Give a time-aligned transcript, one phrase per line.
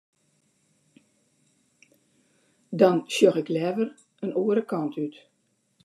[2.79, 3.89] Dan sjoch ik leaver
[4.25, 5.15] in oare kant út.